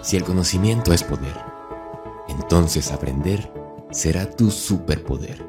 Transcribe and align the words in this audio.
Si 0.00 0.16
el 0.16 0.24
conocimiento 0.24 0.92
es 0.92 1.02
poder, 1.02 1.34
entonces 2.28 2.92
aprender 2.92 3.52
será 3.90 4.30
tu 4.30 4.50
superpoder. 4.50 5.44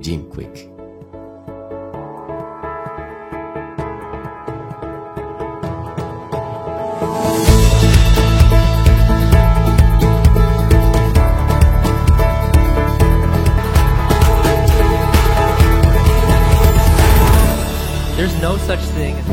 Jim 0.00 0.28
Quick 0.30 0.71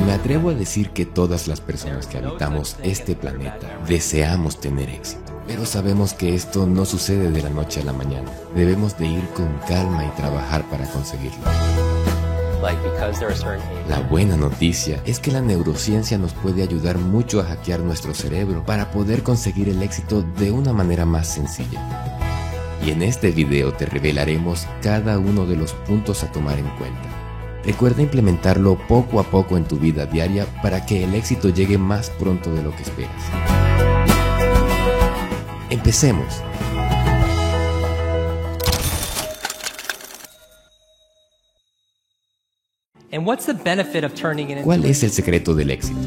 Me 0.06 0.12
atrevo 0.12 0.52
a 0.52 0.54
decir 0.54 0.92
que 0.92 1.04
todas 1.04 1.48
las 1.48 1.62
personas 1.62 2.06
que 2.06 2.20
habitamos 2.20 2.76
este 2.84 3.16
planeta 3.16 3.82
deseamos 3.88 4.62
tener 4.62 4.88
éxito. 4.88 5.34
Pero 5.48 5.66
sabemos 5.66 6.14
que 6.14 6.36
esto 6.36 6.68
no 6.68 6.86
sucede 6.86 7.32
de 7.32 7.42
la 7.42 7.50
noche 7.50 7.82
a 7.82 7.86
la 7.86 7.94
mañana. 7.94 8.30
Debemos 8.54 9.00
de 9.00 9.08
ir 9.08 9.28
con 9.30 9.48
calma 9.68 10.06
y 10.06 10.10
trabajar 10.10 10.64
para 10.70 10.86
conseguirlo. 10.92 11.40
La 13.90 14.00
buena 14.12 14.38
noticia 14.38 15.02
es 15.08 15.18
que 15.18 15.32
la 15.32 15.42
neurociencia 15.42 16.20
nos 16.20 16.34
puede 16.34 16.62
ayudar 16.62 17.00
mucho 17.00 17.40
a 17.40 17.46
hackear 17.46 17.80
nuestro 17.80 18.14
cerebro 18.14 18.64
para 18.64 18.92
poder 18.92 19.24
conseguir 19.24 19.70
el 19.70 19.82
éxito 19.82 20.22
de 20.38 20.52
una 20.52 20.72
manera 20.72 21.06
más 21.06 21.34
sencilla. 21.34 22.06
Y 22.86 22.92
en 22.92 23.02
este 23.02 23.32
video 23.32 23.74
te 23.74 23.88
revelaremos 23.88 24.68
cada 24.84 25.18
uno 25.18 25.48
de 25.48 25.56
los 25.56 25.74
puntos 25.74 26.24
a 26.24 26.32
tomar 26.32 26.60
en 26.60 26.70
cuenta 26.78 27.19
Recuerda 27.66 28.02
implementarlo 28.02 28.78
poco 28.88 29.20
a 29.20 29.24
poco 29.24 29.58
en 29.58 29.66
tu 29.66 29.78
vida 29.78 30.06
diaria 30.06 30.46
para 30.62 30.86
que 30.86 31.04
el 31.04 31.14
éxito 31.14 31.50
llegue 31.50 31.78
más 31.78 32.10
pronto 32.12 32.54
de 32.54 32.64
lo 32.64 32.76
que 32.76 32.84
esperas. 32.84 33.24
Empecemos. 35.70 36.42
¿Cuál 44.64 44.86
es 44.86 45.04
el 45.04 45.12
secreto 45.12 45.54
del 45.56 45.72
éxito? 45.72 46.00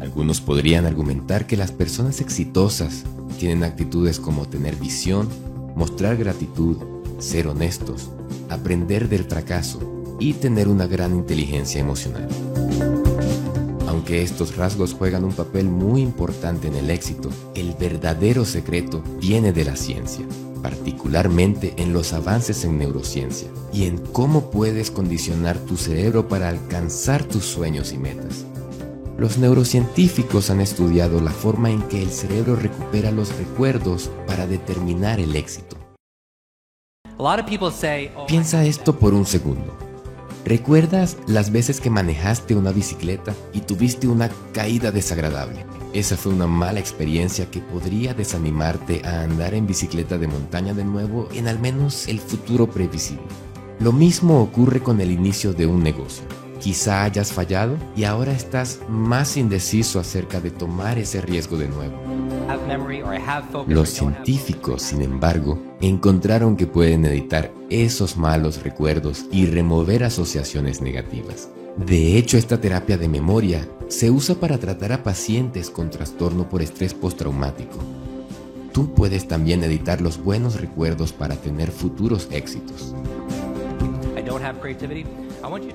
Algunos 0.00 0.40
podrían 0.40 0.84
argumentar 0.84 1.46
que 1.46 1.56
las 1.56 1.72
personas 1.72 2.20
exitosas 2.20 3.04
tienen 3.38 3.64
actitudes 3.64 4.18
como 4.18 4.46
tener 4.46 4.76
visión, 4.76 5.28
mostrar 5.74 6.16
gratitud, 6.16 6.76
ser 7.18 7.48
honestos, 7.48 8.10
aprender 8.48 9.08
del 9.08 9.24
fracaso 9.24 9.80
y 10.18 10.34
tener 10.34 10.68
una 10.68 10.86
gran 10.86 11.14
inteligencia 11.14 11.80
emocional. 11.80 12.28
Aunque 13.86 14.22
estos 14.22 14.56
rasgos 14.56 14.94
juegan 14.94 15.24
un 15.24 15.32
papel 15.32 15.68
muy 15.68 16.02
importante 16.02 16.68
en 16.68 16.74
el 16.74 16.90
éxito, 16.90 17.30
el 17.54 17.74
verdadero 17.78 18.44
secreto 18.44 19.02
viene 19.20 19.52
de 19.52 19.64
la 19.64 19.76
ciencia, 19.76 20.26
particularmente 20.62 21.74
en 21.76 21.92
los 21.92 22.12
avances 22.12 22.64
en 22.64 22.78
neurociencia 22.78 23.48
y 23.72 23.84
en 23.84 23.98
cómo 23.98 24.50
puedes 24.50 24.90
condicionar 24.90 25.58
tu 25.58 25.76
cerebro 25.76 26.28
para 26.28 26.48
alcanzar 26.48 27.24
tus 27.24 27.44
sueños 27.44 27.92
y 27.92 27.98
metas. 27.98 28.44
Los 29.18 29.38
neurocientíficos 29.38 30.50
han 30.50 30.60
estudiado 30.60 31.20
la 31.20 31.30
forma 31.30 31.70
en 31.70 31.80
que 31.82 32.02
el 32.02 32.10
cerebro 32.10 32.54
recupera 32.54 33.10
los 33.12 33.34
recuerdos 33.38 34.10
para 34.26 34.46
determinar 34.46 35.20
el 35.20 35.36
éxito. 35.36 35.85
Oh, 37.18 38.26
Piensa 38.26 38.64
esto 38.64 38.98
por 38.98 39.14
un 39.14 39.24
segundo. 39.24 39.74
¿Recuerdas 40.44 41.16
las 41.26 41.50
veces 41.50 41.80
que 41.80 41.88
manejaste 41.88 42.54
una 42.54 42.72
bicicleta 42.72 43.34
y 43.54 43.60
tuviste 43.60 44.06
una 44.06 44.30
caída 44.52 44.92
desagradable? 44.92 45.64
Esa 45.94 46.18
fue 46.18 46.34
una 46.34 46.46
mala 46.46 46.78
experiencia 46.78 47.50
que 47.50 47.60
podría 47.60 48.12
desanimarte 48.12 49.00
a 49.06 49.22
andar 49.22 49.54
en 49.54 49.66
bicicleta 49.66 50.18
de 50.18 50.28
montaña 50.28 50.74
de 50.74 50.84
nuevo 50.84 51.28
en 51.32 51.48
al 51.48 51.58
menos 51.58 52.06
el 52.06 52.20
futuro 52.20 52.66
previsible. 52.66 53.24
Lo 53.80 53.92
mismo 53.92 54.42
ocurre 54.42 54.80
con 54.80 55.00
el 55.00 55.10
inicio 55.10 55.54
de 55.54 55.66
un 55.66 55.82
negocio. 55.82 56.24
Quizá 56.60 57.04
hayas 57.04 57.32
fallado 57.32 57.76
y 57.96 58.04
ahora 58.04 58.32
estás 58.32 58.80
más 58.88 59.36
indeciso 59.36 60.00
acerca 60.00 60.40
de 60.40 60.50
tomar 60.50 60.98
ese 60.98 61.20
riesgo 61.20 61.56
de 61.56 61.68
nuevo. 61.68 61.94
Los 63.66 63.90
científicos, 63.90 64.82
sin 64.82 65.02
embargo, 65.02 65.58
encontraron 65.80 66.56
que 66.56 66.66
pueden 66.66 67.04
editar 67.04 67.52
esos 67.70 68.16
malos 68.16 68.62
recuerdos 68.62 69.26
y 69.30 69.46
remover 69.46 70.04
asociaciones 70.04 70.80
negativas. 70.80 71.50
De 71.76 72.16
hecho, 72.16 72.38
esta 72.38 72.60
terapia 72.60 72.96
de 72.96 73.08
memoria 73.08 73.68
se 73.88 74.10
usa 74.10 74.34
para 74.36 74.58
tratar 74.58 74.92
a 74.92 75.02
pacientes 75.02 75.70
con 75.70 75.90
trastorno 75.90 76.48
por 76.48 76.62
estrés 76.62 76.94
postraumático. 76.94 77.78
Tú 78.72 78.92
puedes 78.94 79.28
también 79.28 79.62
editar 79.62 80.00
los 80.00 80.22
buenos 80.22 80.60
recuerdos 80.60 81.12
para 81.12 81.36
tener 81.36 81.70
futuros 81.70 82.28
éxitos. 82.30 82.94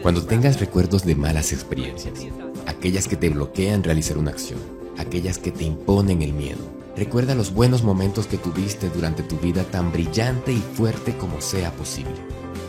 Cuando 0.01 0.25
tengas 0.25 0.59
recuerdos 0.59 1.05
de 1.05 1.15
malas 1.15 1.53
experiencias, 1.53 2.19
aquellas 2.67 3.07
que 3.07 3.15
te 3.15 3.29
bloquean 3.29 3.83
realizar 3.83 4.17
una 4.17 4.31
acción, 4.31 4.59
aquellas 4.97 5.37
que 5.37 5.51
te 5.51 5.63
imponen 5.63 6.21
el 6.21 6.33
miedo, 6.33 6.59
recuerda 6.97 7.35
los 7.35 7.53
buenos 7.53 7.81
momentos 7.81 8.27
que 8.27 8.37
tuviste 8.37 8.89
durante 8.89 9.23
tu 9.23 9.37
vida 9.37 9.63
tan 9.63 9.93
brillante 9.93 10.51
y 10.51 10.57
fuerte 10.57 11.15
como 11.15 11.39
sea 11.39 11.71
posible, 11.71 12.11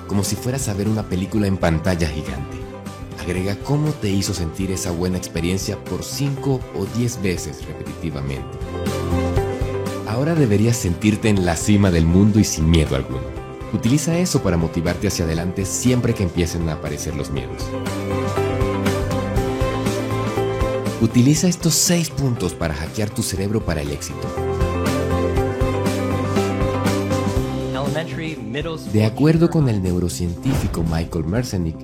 como 0.06 0.22
si 0.22 0.36
fueras 0.36 0.68
a 0.68 0.74
ver 0.74 0.88
una 0.88 1.02
película 1.08 1.48
en 1.48 1.56
pantalla 1.56 2.06
gigante. 2.06 2.58
Agrega 3.20 3.56
cómo 3.56 3.90
te 3.90 4.10
hizo 4.10 4.32
sentir 4.32 4.70
esa 4.70 4.92
buena 4.92 5.18
experiencia 5.18 5.82
por 5.84 6.04
5 6.04 6.60
o 6.76 6.84
10 6.96 7.20
veces 7.20 7.66
repetitivamente. 7.66 8.58
Ahora 10.06 10.36
deberías 10.36 10.76
sentirte 10.76 11.28
en 11.28 11.44
la 11.44 11.56
cima 11.56 11.90
del 11.90 12.06
mundo 12.06 12.38
y 12.38 12.44
sin 12.44 12.70
miedo 12.70 12.94
alguno. 12.94 13.41
Utiliza 13.72 14.18
eso 14.18 14.42
para 14.42 14.56
motivarte 14.56 15.08
hacia 15.08 15.24
adelante 15.24 15.64
siempre 15.64 16.14
que 16.14 16.22
empiecen 16.22 16.68
a 16.68 16.74
aparecer 16.74 17.14
los 17.14 17.30
miedos. 17.30 17.62
Utiliza 21.00 21.48
estos 21.48 21.74
seis 21.74 22.10
puntos 22.10 22.54
para 22.54 22.74
hackear 22.74 23.10
tu 23.10 23.22
cerebro 23.22 23.64
para 23.64 23.80
el 23.80 23.90
éxito. 23.90 24.28
De 28.92 29.04
acuerdo 29.04 29.50
con 29.50 29.68
el 29.68 29.82
neurocientífico 29.82 30.82
Michael 30.82 31.24
Merzenich, 31.24 31.76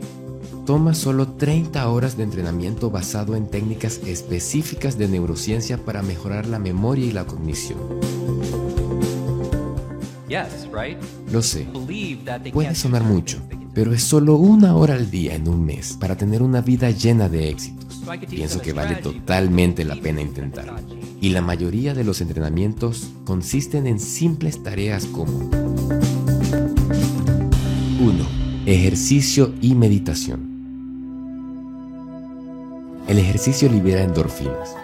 toma 0.67 0.95
solo 0.95 1.27
30 1.29 1.89
horas 1.89 2.17
de 2.17 2.25
entrenamiento 2.25 2.91
basado 2.91 3.35
en 3.35 3.49
técnicas 3.49 4.01
específicas 4.07 4.99
de 4.99 5.09
neurociencia 5.09 5.79
para 5.79 6.03
mejorar 6.03 6.47
la 6.47 6.59
memoria 6.59 7.07
y 7.07 7.13
la 7.13 7.25
cognición. 7.25 7.79
Lo 11.33 11.43
sé, 11.43 11.67
puede 12.53 12.75
sonar 12.75 13.03
mucho, 13.03 13.39
pero 13.73 13.95
es 13.95 14.03
solo 14.03 14.37
una 14.37 14.77
hora 14.77 14.95
al 14.95 15.11
día 15.11 15.35
en 15.35 15.49
un 15.49 15.65
mes 15.65 15.97
para 15.99 16.17
tener 16.17 16.43
una 16.43 16.61
vida 16.61 16.91
llena 16.91 17.29
de 17.31 17.49
éxitos. 17.49 18.03
Pienso 18.29 18.61
que 18.61 18.75
vale 18.75 18.97
totalmente 18.97 19.85
la 19.85 19.97
pena 19.97 20.21
intentarlo. 20.21 20.75
Y 21.21 21.31
la 21.31 21.41
mayoría 21.41 21.95
de 21.95 22.05
los 22.05 22.21
entrenamientos 22.21 23.09
consisten 23.25 23.87
en 23.87 23.99
simples 23.99 24.63
tareas 24.63 25.07
como 25.07 25.51
1. 28.01 28.27
Ejercicio 28.67 29.55
y 29.63 29.75
meditación. 29.75 30.59
El 33.09 33.19
ejercicio 33.19 33.71
libera 33.71 34.03
endorfinas, 34.03 34.77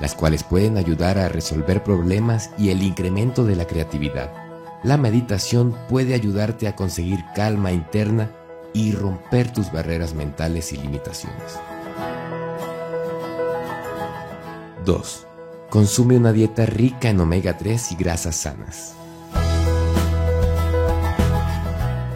las 0.00 0.16
cuales 0.16 0.42
pueden 0.42 0.76
ayudar 0.76 1.18
a 1.18 1.28
resolver 1.28 1.84
problemas 1.84 2.50
y 2.58 2.70
el 2.70 2.82
incremento 2.82 3.44
de 3.44 3.54
la 3.54 3.66
creatividad 3.66 4.47
la 4.82 4.96
meditación 4.96 5.76
puede 5.88 6.14
ayudarte 6.14 6.68
a 6.68 6.76
conseguir 6.76 7.24
calma 7.34 7.72
interna 7.72 8.30
y 8.72 8.92
romper 8.92 9.52
tus 9.52 9.72
barreras 9.72 10.14
mentales 10.14 10.72
y 10.72 10.76
limitaciones. 10.76 11.58
2. 14.84 15.26
Consume 15.70 16.16
una 16.16 16.32
dieta 16.32 16.64
rica 16.64 17.10
en 17.10 17.20
omega 17.20 17.58
3 17.58 17.92
y 17.92 17.96
grasas 17.96 18.36
sanas. 18.36 18.94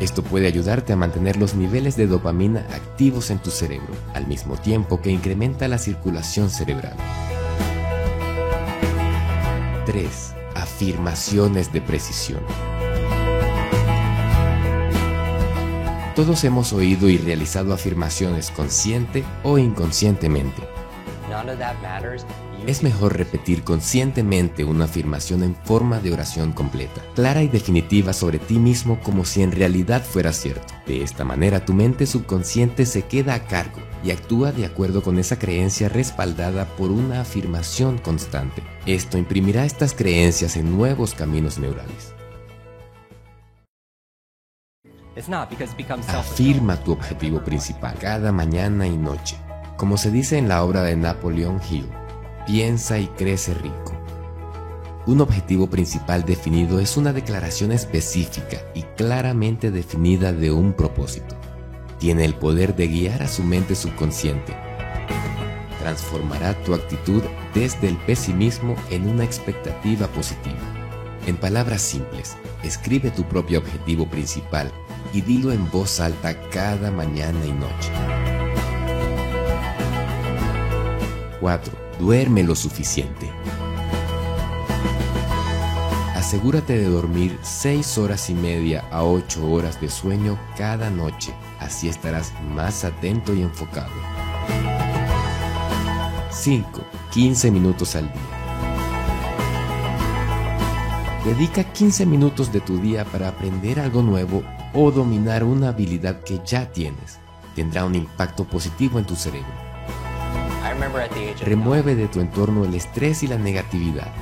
Esto 0.00 0.22
puede 0.22 0.46
ayudarte 0.46 0.92
a 0.92 0.96
mantener 0.96 1.36
los 1.36 1.54
niveles 1.54 1.96
de 1.96 2.06
dopamina 2.06 2.66
activos 2.72 3.30
en 3.30 3.38
tu 3.38 3.50
cerebro, 3.50 3.94
al 4.14 4.26
mismo 4.26 4.56
tiempo 4.56 5.00
que 5.00 5.10
incrementa 5.10 5.68
la 5.68 5.78
circulación 5.78 6.50
cerebral. 6.50 6.96
3 9.86 10.41
afirmaciones 10.62 11.72
de 11.72 11.80
precisión. 11.80 12.40
Todos 16.14 16.44
hemos 16.44 16.72
oído 16.72 17.08
y 17.08 17.18
realizado 17.18 17.72
afirmaciones 17.72 18.50
consciente 18.50 19.24
o 19.42 19.58
inconscientemente. 19.58 20.62
Es 22.66 22.84
mejor 22.84 23.16
repetir 23.16 23.64
conscientemente 23.64 24.64
una 24.64 24.84
afirmación 24.84 25.42
en 25.42 25.56
forma 25.56 25.98
de 25.98 26.12
oración 26.12 26.52
completa, 26.52 27.02
clara 27.16 27.42
y 27.42 27.48
definitiva 27.48 28.12
sobre 28.12 28.38
ti 28.38 28.60
mismo 28.60 29.00
como 29.00 29.24
si 29.24 29.42
en 29.42 29.50
realidad 29.50 30.04
fuera 30.04 30.32
cierto. 30.32 30.72
De 30.86 31.02
esta 31.02 31.24
manera 31.24 31.64
tu 31.64 31.74
mente 31.74 32.06
subconsciente 32.06 32.86
se 32.86 33.02
queda 33.02 33.34
a 33.34 33.44
cargo 33.46 33.80
y 34.04 34.12
actúa 34.12 34.52
de 34.52 34.64
acuerdo 34.64 35.02
con 35.02 35.18
esa 35.18 35.40
creencia 35.40 35.88
respaldada 35.88 36.66
por 36.76 36.92
una 36.92 37.22
afirmación 37.22 37.98
constante. 37.98 38.62
Esto 38.86 39.18
imprimirá 39.18 39.64
estas 39.64 39.92
creencias 39.92 40.56
en 40.56 40.76
nuevos 40.76 41.14
caminos 41.14 41.58
neurales. 41.58 42.14
Afirma 46.16 46.76
tu 46.76 46.92
objetivo 46.92 47.42
principal 47.42 47.96
cada 48.00 48.30
mañana 48.30 48.86
y 48.86 48.96
noche. 48.96 49.36
Como 49.76 49.96
se 49.96 50.12
dice 50.12 50.38
en 50.38 50.48
la 50.48 50.62
obra 50.62 50.82
de 50.82 50.96
Napoleon 50.96 51.60
Hill, 51.68 51.86
piensa 52.46 52.98
y 52.98 53.06
crece 53.08 53.54
rico. 53.54 53.92
Un 55.04 55.20
objetivo 55.20 55.68
principal 55.68 56.24
definido 56.24 56.78
es 56.78 56.96
una 56.96 57.12
declaración 57.12 57.72
específica 57.72 58.58
y 58.74 58.82
claramente 58.96 59.70
definida 59.70 60.32
de 60.32 60.52
un 60.52 60.72
propósito. 60.72 61.34
Tiene 61.98 62.24
el 62.24 62.34
poder 62.34 62.76
de 62.76 62.86
guiar 62.86 63.22
a 63.22 63.28
su 63.28 63.42
mente 63.42 63.74
subconsciente. 63.74 64.56
Transformará 65.80 66.54
tu 66.62 66.74
actitud 66.74 67.22
desde 67.52 67.88
el 67.88 67.96
pesimismo 67.96 68.76
en 68.90 69.08
una 69.08 69.24
expectativa 69.24 70.06
positiva. 70.08 70.60
En 71.26 71.36
palabras 71.36 71.82
simples, 71.82 72.36
escribe 72.62 73.10
tu 73.10 73.24
propio 73.24 73.58
objetivo 73.58 74.08
principal 74.08 74.70
y 75.12 75.20
dilo 75.20 75.50
en 75.50 75.68
voz 75.70 75.98
alta 75.98 76.40
cada 76.50 76.92
mañana 76.92 77.44
y 77.44 77.52
noche. 77.52 77.90
4. 81.40 81.91
Duerme 82.02 82.42
lo 82.42 82.56
suficiente. 82.56 83.30
Asegúrate 86.16 86.76
de 86.76 86.86
dormir 86.86 87.38
6 87.42 87.96
horas 87.98 88.28
y 88.28 88.34
media 88.34 88.84
a 88.90 89.04
8 89.04 89.48
horas 89.48 89.80
de 89.80 89.88
sueño 89.88 90.36
cada 90.56 90.90
noche, 90.90 91.32
así 91.60 91.88
estarás 91.88 92.32
más 92.56 92.84
atento 92.84 93.32
y 93.32 93.42
enfocado. 93.42 93.92
5. 96.32 96.82
15 97.12 97.50
minutos 97.52 97.94
al 97.94 98.12
día. 98.12 98.22
Dedica 101.24 101.62
15 101.62 102.04
minutos 102.04 102.52
de 102.52 102.60
tu 102.62 102.78
día 102.78 103.04
para 103.04 103.28
aprender 103.28 103.78
algo 103.78 104.02
nuevo 104.02 104.42
o 104.74 104.90
dominar 104.90 105.44
una 105.44 105.68
habilidad 105.68 106.24
que 106.24 106.40
ya 106.44 106.68
tienes. 106.72 107.20
Tendrá 107.54 107.84
un 107.84 107.94
impacto 107.94 108.42
positivo 108.42 108.98
en 108.98 109.04
tu 109.04 109.14
cerebro. 109.14 109.71
Remueve 111.44 111.94
de 111.94 112.08
tu 112.08 112.20
entorno 112.20 112.64
el 112.64 112.74
estrés 112.74 113.22
y 113.22 113.26
la 113.26 113.38
negatividad. 113.38 114.12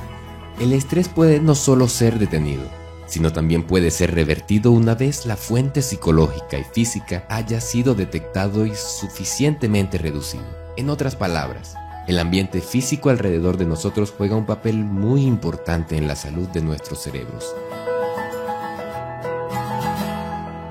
El 0.59 0.73
estrés 0.73 1.07
puede 1.09 1.39
no 1.39 1.55
solo 1.55 1.87
ser 1.87 2.19
detenido, 2.19 2.63
sino 3.07 3.33
también 3.33 3.63
puede 3.63 3.91
ser 3.91 4.13
revertido 4.13 4.71
una 4.71 4.95
vez 4.95 5.25
la 5.25 5.35
fuente 5.35 5.81
psicológica 5.81 6.57
y 6.57 6.63
física 6.63 7.25
haya 7.29 7.59
sido 7.59 7.95
detectado 7.95 8.65
y 8.65 8.73
suficientemente 8.75 9.97
reducido. 9.97 10.45
En 10.77 10.89
otras 10.89 11.15
palabras, 11.15 11.75
el 12.07 12.19
ambiente 12.19 12.61
físico 12.61 13.09
alrededor 13.09 13.57
de 13.57 13.65
nosotros 13.65 14.13
juega 14.15 14.35
un 14.35 14.45
papel 14.45 14.77
muy 14.77 15.23
importante 15.23 15.97
en 15.97 16.07
la 16.07 16.15
salud 16.15 16.47
de 16.49 16.61
nuestros 16.61 16.99
cerebros. 16.99 17.53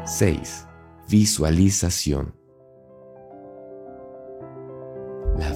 6. 0.07 0.67
Visualización. 1.09 2.40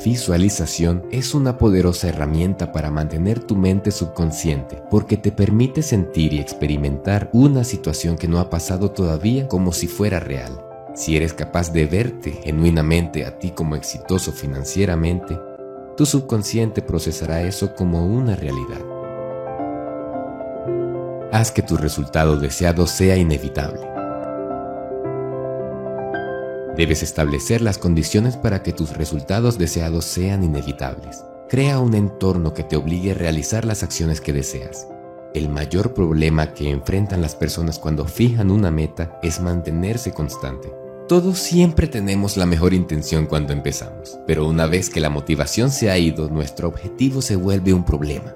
Visualización 0.04 1.06
es 1.10 1.34
una 1.34 1.56
poderosa 1.56 2.08
herramienta 2.08 2.72
para 2.72 2.90
mantener 2.90 3.42
tu 3.42 3.56
mente 3.56 3.90
subconsciente 3.90 4.82
porque 4.90 5.16
te 5.16 5.32
permite 5.32 5.82
sentir 5.82 6.34
y 6.34 6.40
experimentar 6.40 7.30
una 7.32 7.64
situación 7.64 8.16
que 8.16 8.28
no 8.28 8.38
ha 8.38 8.50
pasado 8.50 8.90
todavía 8.90 9.48
como 9.48 9.72
si 9.72 9.86
fuera 9.86 10.20
real. 10.20 10.60
Si 10.94 11.16
eres 11.16 11.32
capaz 11.32 11.72
de 11.72 11.86
verte 11.86 12.32
genuinamente 12.32 13.24
a 13.24 13.38
ti 13.38 13.50
como 13.50 13.76
exitoso 13.76 14.30
financieramente, 14.30 15.40
tu 15.96 16.04
subconsciente 16.04 16.82
procesará 16.82 17.42
eso 17.42 17.74
como 17.74 18.06
una 18.06 18.36
realidad. 18.36 18.82
Haz 21.32 21.50
que 21.50 21.62
tu 21.62 21.76
resultado 21.76 22.36
deseado 22.36 22.86
sea 22.86 23.16
inevitable. 23.16 23.93
Debes 26.76 27.04
establecer 27.04 27.62
las 27.62 27.78
condiciones 27.78 28.36
para 28.36 28.62
que 28.62 28.72
tus 28.72 28.96
resultados 28.96 29.58
deseados 29.58 30.04
sean 30.04 30.42
inevitables. 30.42 31.24
Crea 31.48 31.78
un 31.78 31.94
entorno 31.94 32.52
que 32.52 32.64
te 32.64 32.76
obligue 32.76 33.12
a 33.12 33.14
realizar 33.14 33.64
las 33.64 33.84
acciones 33.84 34.20
que 34.20 34.32
deseas. 34.32 34.88
El 35.34 35.48
mayor 35.48 35.94
problema 35.94 36.52
que 36.52 36.70
enfrentan 36.70 37.22
las 37.22 37.36
personas 37.36 37.78
cuando 37.78 38.06
fijan 38.06 38.50
una 38.50 38.72
meta 38.72 39.18
es 39.22 39.40
mantenerse 39.40 40.12
constante. 40.12 40.72
Todos 41.06 41.38
siempre 41.38 41.86
tenemos 41.86 42.36
la 42.36 42.46
mejor 42.46 42.74
intención 42.74 43.26
cuando 43.26 43.52
empezamos, 43.52 44.18
pero 44.26 44.46
una 44.46 44.66
vez 44.66 44.90
que 44.90 45.00
la 45.00 45.10
motivación 45.10 45.70
se 45.70 45.90
ha 45.90 45.98
ido, 45.98 46.28
nuestro 46.28 46.66
objetivo 46.66 47.22
se 47.22 47.36
vuelve 47.36 47.72
un 47.72 47.84
problema. 47.84 48.34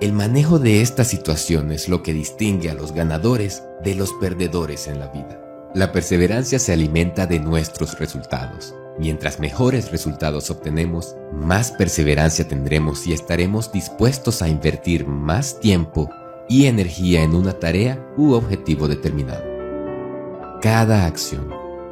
El 0.00 0.12
manejo 0.12 0.58
de 0.58 0.82
esta 0.82 1.04
situación 1.04 1.72
es 1.72 1.88
lo 1.88 2.02
que 2.02 2.12
distingue 2.12 2.70
a 2.70 2.74
los 2.74 2.92
ganadores 2.92 3.62
de 3.84 3.94
los 3.94 4.12
perdedores 4.14 4.88
en 4.88 4.98
la 4.98 5.08
vida. 5.08 5.49
La 5.72 5.92
perseverancia 5.92 6.58
se 6.58 6.72
alimenta 6.72 7.28
de 7.28 7.38
nuestros 7.38 7.96
resultados. 8.00 8.74
Mientras 8.98 9.38
mejores 9.38 9.92
resultados 9.92 10.50
obtenemos, 10.50 11.14
más 11.32 11.70
perseverancia 11.70 12.48
tendremos 12.48 13.06
y 13.06 13.12
estaremos 13.12 13.70
dispuestos 13.70 14.42
a 14.42 14.48
invertir 14.48 15.06
más 15.06 15.60
tiempo 15.60 16.10
y 16.48 16.66
energía 16.66 17.22
en 17.22 17.36
una 17.36 17.52
tarea 17.52 18.04
u 18.16 18.32
objetivo 18.32 18.88
determinado. 18.88 19.44
Cada 20.60 21.06
acción, 21.06 21.48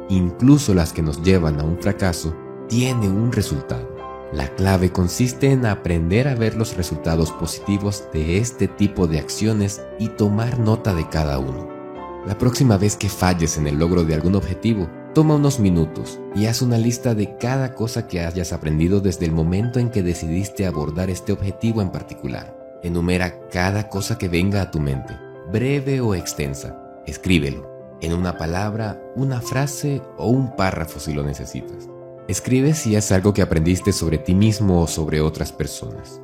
incluso 0.09 0.73
las 0.73 0.91
que 0.91 1.01
nos 1.01 1.23
llevan 1.23 1.61
a 1.61 1.63
un 1.63 1.79
fracaso, 1.79 2.35
tiene 2.67 3.07
un 3.07 3.31
resultado. 3.31 3.95
La 4.33 4.49
clave 4.55 4.91
consiste 4.91 5.51
en 5.51 5.65
aprender 5.65 6.27
a 6.27 6.35
ver 6.35 6.55
los 6.55 6.75
resultados 6.75 7.31
positivos 7.31 8.03
de 8.11 8.39
este 8.39 8.67
tipo 8.67 9.07
de 9.07 9.19
acciones 9.19 9.81
y 9.99 10.09
tomar 10.09 10.59
nota 10.59 10.93
de 10.93 11.07
cada 11.07 11.39
uno. 11.39 11.78
La 12.25 12.37
próxima 12.37 12.77
vez 12.77 12.97
que 12.97 13.07
falles 13.07 13.57
en 13.57 13.65
el 13.65 13.79
logro 13.79 14.03
de 14.03 14.13
algún 14.13 14.35
objetivo, 14.35 14.89
toma 15.13 15.35
unos 15.35 15.59
minutos 15.59 16.19
y 16.35 16.47
haz 16.47 16.61
una 16.61 16.77
lista 16.77 17.15
de 17.15 17.37
cada 17.37 17.73
cosa 17.73 18.07
que 18.07 18.19
hayas 18.19 18.51
aprendido 18.51 18.99
desde 18.99 19.25
el 19.25 19.31
momento 19.31 19.79
en 19.79 19.89
que 19.89 20.03
decidiste 20.03 20.65
abordar 20.65 21.09
este 21.09 21.31
objetivo 21.31 21.81
en 21.81 21.91
particular. 21.91 22.55
Enumera 22.83 23.47
cada 23.49 23.87
cosa 23.87 24.17
que 24.17 24.27
venga 24.27 24.61
a 24.61 24.69
tu 24.69 24.81
mente, 24.81 25.17
breve 25.51 26.01
o 26.01 26.13
extensa. 26.13 26.77
Escríbelo, 27.07 27.69
en 28.01 28.13
una 28.13 28.37
palabra, 28.37 29.01
una 29.15 29.39
frase 29.39 30.01
o 30.17 30.27
un 30.27 30.57
párrafo 30.57 30.99
si 30.99 31.13
lo 31.13 31.23
necesitas. 31.23 31.87
Escribe 32.27 32.73
si 32.73 32.97
es 32.97 33.13
algo 33.13 33.33
que 33.33 33.41
aprendiste 33.41 33.93
sobre 33.93 34.17
ti 34.17 34.35
mismo 34.35 34.81
o 34.81 34.87
sobre 34.87 35.21
otras 35.21 35.53
personas. 35.53 36.21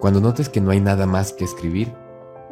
Cuando 0.00 0.22
notes 0.22 0.48
que 0.48 0.62
no 0.62 0.70
hay 0.70 0.80
nada 0.80 1.06
más 1.06 1.32
que 1.32 1.44
escribir, 1.44 1.92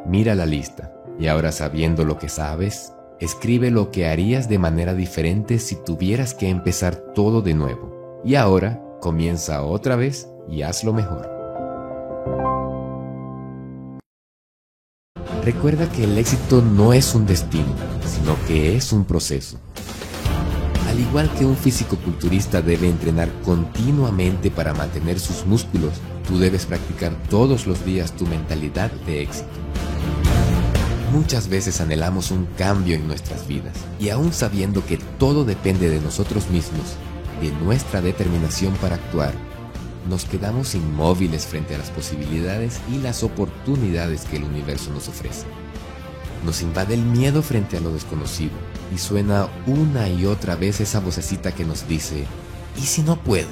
mira 0.05 0.35
la 0.35 0.45
lista 0.45 0.93
y 1.19 1.27
ahora 1.27 1.51
sabiendo 1.51 2.05
lo 2.05 2.17
que 2.17 2.29
sabes, 2.29 2.93
escribe 3.19 3.71
lo 3.71 3.91
que 3.91 4.07
harías 4.07 4.49
de 4.49 4.59
manera 4.59 4.93
diferente 4.93 5.59
si 5.59 5.75
tuvieras 5.75 6.33
que 6.33 6.49
empezar 6.49 6.95
todo 7.13 7.41
de 7.41 7.53
nuevo. 7.53 8.21
Y 8.23 8.35
ahora 8.35 8.81
comienza 8.99 9.63
otra 9.63 9.95
vez 9.95 10.27
y 10.49 10.61
hazlo 10.61 10.93
mejor. 10.93 11.29
Recuerda 15.43 15.89
que 15.91 16.05
el 16.05 16.17
éxito 16.17 16.61
no 16.61 16.93
es 16.93 17.13
un 17.15 17.25
destino, 17.25 17.75
sino 18.05 18.37
que 18.47 18.77
es 18.77 18.93
un 18.93 19.03
proceso. 19.03 19.59
Al 20.87 20.99
igual 20.99 21.29
que 21.37 21.45
un 21.45 21.57
físico-culturista 21.57 22.61
debe 22.61 22.87
entrenar 22.87 23.29
continuamente 23.43 24.51
para 24.51 24.73
mantener 24.73 25.19
sus 25.19 25.45
músculos, 25.45 25.93
tú 26.27 26.37
debes 26.37 26.65
practicar 26.65 27.11
todos 27.29 27.67
los 27.67 27.83
días 27.83 28.13
tu 28.13 28.25
mentalidad 28.25 28.91
de 29.05 29.23
éxito. 29.23 29.49
Muchas 31.13 31.47
veces 31.47 31.79
anhelamos 31.79 32.31
un 32.31 32.47
cambio 32.57 32.95
en 32.95 33.07
nuestras 33.07 33.47
vidas 33.47 33.75
y 33.99 34.09
aún 34.09 34.33
sabiendo 34.33 34.83
que 34.83 34.97
todo 35.19 35.45
depende 35.45 35.91
de 35.91 36.01
nosotros 36.01 36.49
mismos, 36.49 36.95
de 37.39 37.51
nuestra 37.63 38.01
determinación 38.01 38.73
para 38.77 38.95
actuar, 38.95 39.35
nos 40.09 40.25
quedamos 40.25 40.73
inmóviles 40.73 41.45
frente 41.45 41.75
a 41.75 41.77
las 41.77 41.91
posibilidades 41.91 42.81
y 42.91 42.97
las 42.97 43.21
oportunidades 43.21 44.25
que 44.25 44.37
el 44.37 44.43
universo 44.43 44.89
nos 44.91 45.07
ofrece. 45.07 45.45
Nos 46.47 46.63
invade 46.63 46.95
el 46.95 47.03
miedo 47.03 47.43
frente 47.43 47.77
a 47.77 47.79
lo 47.79 47.93
desconocido 47.93 48.53
y 48.91 48.97
suena 48.97 49.49
una 49.67 50.09
y 50.09 50.25
otra 50.25 50.55
vez 50.55 50.81
esa 50.81 50.99
vocecita 50.99 51.51
que 51.51 51.63
nos 51.63 51.87
dice, 51.87 52.25
¿y 52.75 52.81
si 52.81 53.03
no 53.03 53.21
puedo? 53.21 53.51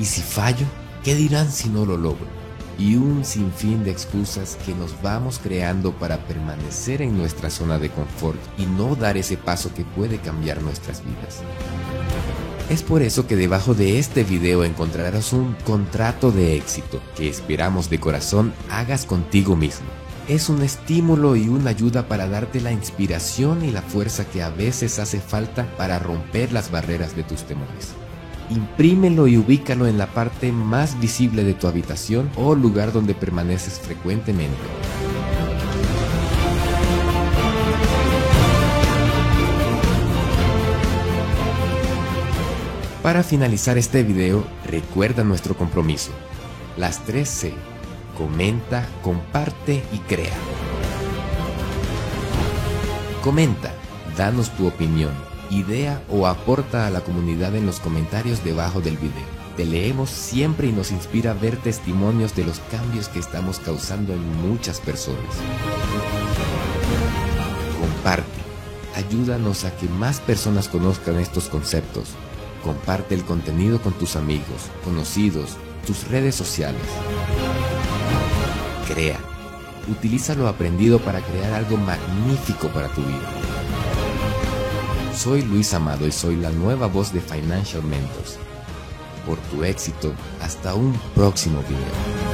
¿Y 0.00 0.04
si 0.04 0.20
fallo? 0.20 0.66
¿Qué 1.04 1.14
dirán 1.14 1.52
si 1.52 1.68
no 1.68 1.86
lo 1.86 1.96
logro? 1.96 2.37
Y 2.78 2.94
un 2.94 3.24
sinfín 3.24 3.84
de 3.84 3.90
excusas 3.90 4.56
que 4.64 4.74
nos 4.74 5.02
vamos 5.02 5.40
creando 5.42 5.92
para 5.92 6.18
permanecer 6.26 7.02
en 7.02 7.18
nuestra 7.18 7.50
zona 7.50 7.78
de 7.78 7.90
confort 7.90 8.38
y 8.56 8.66
no 8.66 8.94
dar 8.94 9.16
ese 9.16 9.36
paso 9.36 9.74
que 9.74 9.84
puede 9.84 10.18
cambiar 10.18 10.62
nuestras 10.62 11.04
vidas. 11.04 11.42
Es 12.70 12.82
por 12.82 13.02
eso 13.02 13.26
que 13.26 13.34
debajo 13.34 13.74
de 13.74 13.98
este 13.98 14.24
video 14.24 14.62
encontrarás 14.62 15.32
un 15.32 15.54
contrato 15.64 16.30
de 16.30 16.56
éxito 16.56 17.00
que 17.16 17.28
esperamos 17.28 17.90
de 17.90 17.98
corazón 17.98 18.52
hagas 18.70 19.06
contigo 19.06 19.56
mismo. 19.56 19.86
Es 20.28 20.50
un 20.50 20.62
estímulo 20.62 21.34
y 21.34 21.48
una 21.48 21.70
ayuda 21.70 22.06
para 22.06 22.28
darte 22.28 22.60
la 22.60 22.70
inspiración 22.70 23.64
y 23.64 23.70
la 23.70 23.80
fuerza 23.80 24.26
que 24.26 24.42
a 24.42 24.50
veces 24.50 24.98
hace 24.98 25.18
falta 25.18 25.66
para 25.78 25.98
romper 25.98 26.52
las 26.52 26.70
barreras 26.70 27.16
de 27.16 27.24
tus 27.24 27.44
temores. 27.44 27.94
Imprímelo 28.50 29.26
y 29.26 29.36
ubícalo 29.36 29.86
en 29.86 29.98
la 29.98 30.06
parte 30.06 30.52
más 30.52 30.98
visible 31.00 31.44
de 31.44 31.54
tu 31.54 31.66
habitación 31.66 32.30
o 32.36 32.54
lugar 32.54 32.92
donde 32.92 33.14
permaneces 33.14 33.78
frecuentemente. 33.78 34.56
Para 43.02 43.22
finalizar 43.22 43.78
este 43.78 44.02
video, 44.02 44.44
recuerda 44.66 45.24
nuestro 45.24 45.56
compromiso. 45.56 46.10
Las 46.76 47.04
3 47.06 47.28
C. 47.28 47.54
Comenta, 48.16 48.86
comparte 49.02 49.82
y 49.92 49.98
crea. 50.00 50.36
Comenta, 53.22 53.72
danos 54.16 54.50
tu 54.50 54.66
opinión, 54.66 55.12
idea 55.50 56.02
o 56.08 56.26
aporta 56.26 56.86
a 56.86 56.90
la 56.90 57.00
comunidad 57.00 57.54
en 57.56 57.66
los 57.66 57.80
comentarios 57.80 58.44
debajo 58.44 58.80
del 58.80 58.96
video. 58.96 59.38
Te 59.56 59.64
leemos 59.64 60.10
siempre 60.10 60.68
y 60.68 60.72
nos 60.72 60.92
inspira 60.92 61.34
ver 61.34 61.56
testimonios 61.56 62.34
de 62.36 62.44
los 62.44 62.60
cambios 62.70 63.08
que 63.08 63.18
estamos 63.18 63.58
causando 63.58 64.12
en 64.12 64.48
muchas 64.48 64.80
personas. 64.80 65.34
Comparte, 67.80 68.40
ayúdanos 68.94 69.64
a 69.64 69.76
que 69.76 69.88
más 69.88 70.20
personas 70.20 70.68
conozcan 70.68 71.18
estos 71.18 71.48
conceptos 71.48 72.14
Comparte 72.62 73.14
el 73.14 73.24
contenido 73.24 73.80
con 73.80 73.92
tus 73.92 74.16
amigos, 74.16 74.70
conocidos, 74.84 75.56
tus 75.86 76.08
redes 76.08 76.34
sociales. 76.34 76.82
Crea. 78.88 79.18
Utiliza 79.88 80.34
lo 80.34 80.48
aprendido 80.48 80.98
para 80.98 81.20
crear 81.20 81.52
algo 81.52 81.76
magnífico 81.76 82.68
para 82.68 82.88
tu 82.88 83.00
vida. 83.00 83.57
Soy 85.18 85.42
Luis 85.42 85.74
Amado 85.74 86.06
y 86.06 86.12
soy 86.12 86.36
la 86.36 86.50
nueva 86.50 86.86
voz 86.86 87.12
de 87.12 87.20
Financial 87.20 87.82
Mentors. 87.82 88.38
Por 89.26 89.36
tu 89.50 89.64
éxito, 89.64 90.12
hasta 90.40 90.76
un 90.76 90.92
próximo 91.12 91.60
video. 91.62 92.27